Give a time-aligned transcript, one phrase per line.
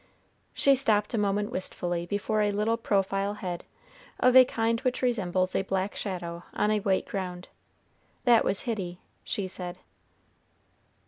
[0.55, 3.63] She stopped a moment wistfully before a little profile head,
[4.19, 7.49] of a kind which resembles a black shadow on a white ground.
[8.23, 9.77] "That was Hitty!" she said.